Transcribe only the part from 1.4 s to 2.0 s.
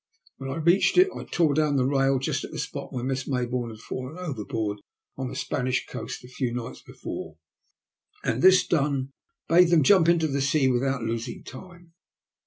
down the